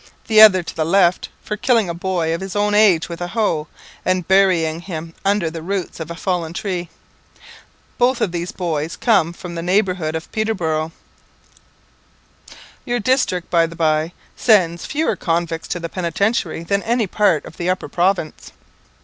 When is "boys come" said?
8.51-9.31